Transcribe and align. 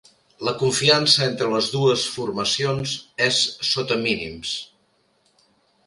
La 0.47 0.53
confiança 0.61 1.21
entre 1.33 1.49
les 1.51 1.67
dues 1.75 2.07
formacions 2.15 2.97
és 3.29 3.45
sota 3.75 4.03
mínims. 4.09 4.59